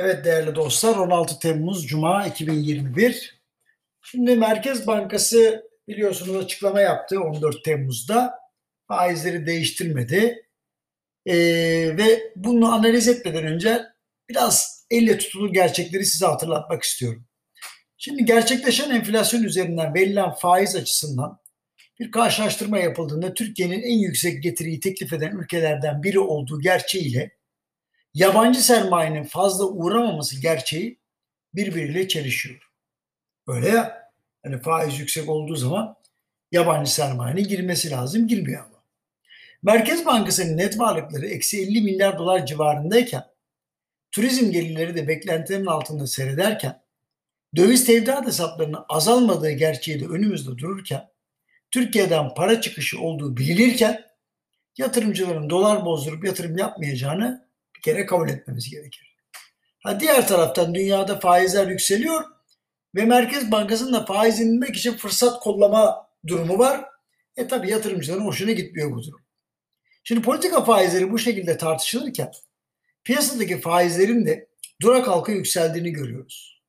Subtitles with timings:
[0.00, 3.42] Evet değerli dostlar 16 Temmuz Cuma 2021.
[4.02, 8.34] Şimdi Merkez Bankası biliyorsunuz açıklama yaptı 14 Temmuz'da.
[8.88, 10.48] Faizleri değiştirmedi.
[11.26, 11.36] Ee,
[11.96, 13.82] ve bunu analiz etmeden önce
[14.28, 17.26] biraz elle tutulur gerçekleri size hatırlatmak istiyorum.
[17.96, 21.38] Şimdi gerçekleşen enflasyon üzerinden verilen faiz açısından
[22.00, 27.37] bir karşılaştırma yapıldığında Türkiye'nin en yüksek getiriyi teklif eden ülkelerden biri olduğu gerçeğiyle
[28.14, 30.98] yabancı sermayenin fazla uğramaması gerçeği
[31.54, 32.70] birbiriyle çelişiyor.
[33.46, 35.96] Öyle ya, hani faiz yüksek olduğu zaman
[36.52, 38.78] yabancı sermayenin girmesi lazım, girmiyor ama.
[39.62, 43.24] Merkez Bankası'nın net varlıkları eksi 50 milyar dolar civarındayken,
[44.10, 46.82] turizm gelirleri de beklentilerin altında seyrederken,
[47.56, 51.08] döviz tevdiat hesaplarının azalmadığı gerçeği de önümüzde dururken,
[51.70, 54.04] Türkiye'den para çıkışı olduğu bilinirken,
[54.78, 57.47] yatırımcıların dolar bozdurup yatırım yapmayacağını
[57.78, 59.16] bir kere kabul etmemiz gerekir.
[59.82, 62.24] Ha, diğer taraftan dünyada faizler yükseliyor
[62.94, 66.84] ve Merkez Bankası'nın da faiz indirmek için fırsat kollama durumu var.
[67.36, 69.20] E tabi yatırımcıların hoşuna gitmiyor bu durum.
[70.04, 72.32] Şimdi politika faizleri bu şekilde tartışılırken
[73.04, 74.48] piyasadaki faizlerin de
[74.82, 76.62] durak halka yükseldiğini görüyoruz.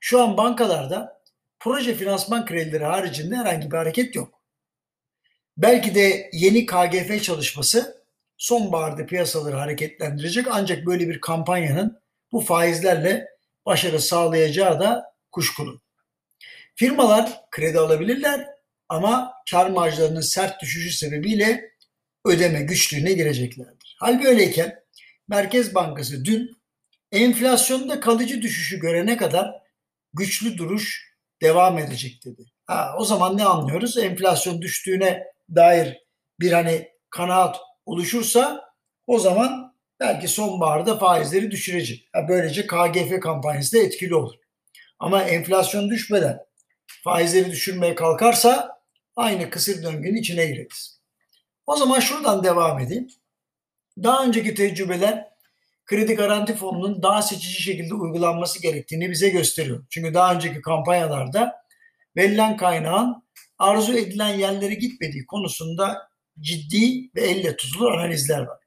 [0.00, 1.22] Şu an bankalarda
[1.58, 4.40] proje finansman kredileri haricinde herhangi bir hareket yok.
[5.56, 8.05] Belki de yeni KGF çalışması
[8.36, 12.00] sonbaharda piyasaları hareketlendirecek ancak böyle bir kampanyanın
[12.32, 13.28] bu faizlerle
[13.66, 15.80] başarı sağlayacağı da kuşkulu.
[16.74, 18.46] Firmalar kredi alabilirler
[18.88, 21.70] ama kar marjlarının sert düşüşü sebebiyle
[22.24, 23.96] ödeme güçlüğüne gireceklerdir.
[24.00, 24.80] Hal böyleyken
[25.28, 26.56] Merkez Bankası dün
[27.12, 29.54] enflasyonda kalıcı düşüşü görene kadar
[30.12, 32.44] güçlü duruş devam edecek dedi.
[32.66, 33.98] Ha, o zaman ne anlıyoruz?
[33.98, 35.98] Enflasyon düştüğüne dair
[36.40, 37.56] bir hani kanaat
[37.86, 38.64] oluşursa
[39.06, 42.08] o zaman belki sonbaharda faizleri düşürecek.
[42.12, 44.34] Ha, böylece KGF kampanyası da etkili olur.
[44.98, 46.38] Ama enflasyon düşmeden
[47.04, 48.80] faizleri düşürmeye kalkarsa
[49.16, 51.00] aynı kısır döngünün içine gireriz.
[51.66, 53.08] O zaman şuradan devam edeyim.
[54.02, 55.28] Daha önceki tecrübeler
[55.84, 59.84] kredi garanti fonunun daha seçici şekilde uygulanması gerektiğini bize gösteriyor.
[59.90, 61.54] Çünkü daha önceki kampanyalarda
[62.16, 63.22] verilen kaynağın
[63.58, 66.08] arzu edilen yerlere gitmediği konusunda
[66.40, 68.58] ciddi ve elle tutulur analizler var.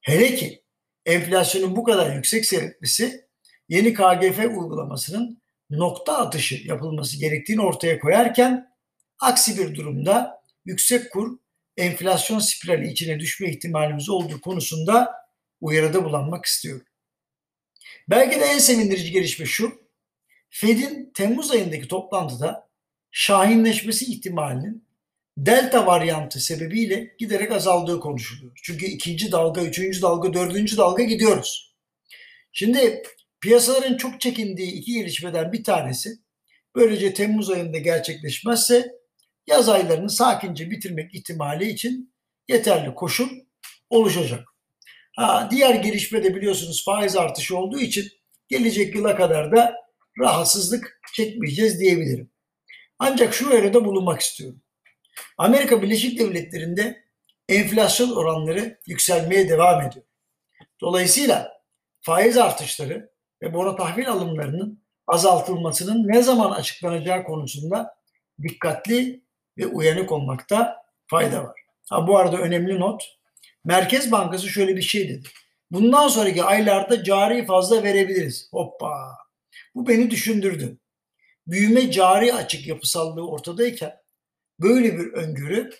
[0.00, 0.62] Hele ki
[1.06, 3.26] enflasyonun bu kadar yüksek seyretmesi
[3.68, 8.76] yeni KGF uygulamasının nokta atışı yapılması gerektiğini ortaya koyarken
[9.20, 11.38] aksi bir durumda yüksek kur
[11.76, 15.14] enflasyon spirali içine düşme ihtimalimiz olduğu konusunda
[15.60, 16.86] uyarıda bulunmak istiyorum.
[18.10, 19.86] Belki de en sevindirici gelişme şu.
[20.50, 22.68] Fed'in Temmuz ayındaki toplantıda
[23.10, 24.85] şahinleşmesi ihtimalinin
[25.36, 28.52] delta varyantı sebebiyle giderek azaldığı konuşuluyor.
[28.62, 31.76] Çünkü ikinci dalga, üçüncü dalga, dördüncü dalga gidiyoruz.
[32.52, 33.02] Şimdi
[33.40, 36.10] piyasaların çok çekindiği iki gelişmeden bir tanesi
[36.74, 38.92] böylece Temmuz ayında gerçekleşmezse
[39.46, 42.14] yaz aylarını sakince bitirmek ihtimali için
[42.48, 43.28] yeterli koşul
[43.90, 44.48] oluşacak.
[45.16, 48.08] Ha, diğer gelişme biliyorsunuz faiz artışı olduğu için
[48.48, 49.74] gelecek yıla kadar da
[50.20, 52.30] rahatsızlık çekmeyeceğiz diyebilirim.
[52.98, 54.62] Ancak şu arada bulunmak istiyorum.
[55.38, 57.04] Amerika Birleşik Devletleri'nde
[57.48, 60.04] enflasyon oranları yükselmeye devam ediyor.
[60.80, 61.62] Dolayısıyla
[62.00, 63.10] faiz artışları
[63.42, 67.96] ve bono tahvil alımlarının azaltılmasının ne zaman açıklanacağı konusunda
[68.42, 69.22] dikkatli
[69.58, 71.60] ve uyanık olmakta fayda var.
[71.90, 73.02] Ha, bu arada önemli not.
[73.64, 75.28] Merkez Bankası şöyle bir şey dedi.
[75.70, 78.48] Bundan sonraki aylarda cari fazla verebiliriz.
[78.52, 79.18] Hoppa.
[79.74, 80.78] Bu beni düşündürdü.
[81.46, 83.96] Büyüme cari açık yapısallığı ortadayken
[84.60, 85.70] Böyle bir öngörü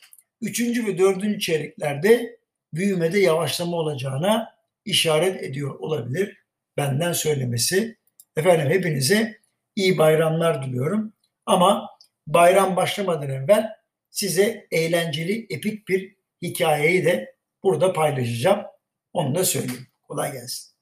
[0.41, 0.61] 3.
[0.61, 1.41] ve 4.
[1.41, 2.39] çeyreklerde
[2.75, 4.55] büyümede yavaşlama olacağına
[4.85, 6.39] işaret ediyor olabilir.
[6.77, 7.97] Benden söylemesi.
[8.37, 9.41] Efendim hepinize
[9.77, 11.13] iyi bayramlar diliyorum.
[11.47, 11.91] Ama
[12.27, 13.69] bayram başlamadan evvel
[14.11, 18.67] size eğlenceli, epik bir hikayeyi de burada paylaşacağım.
[19.13, 19.87] Onu da söyleyeyim.
[20.03, 20.76] Kolay gelsin.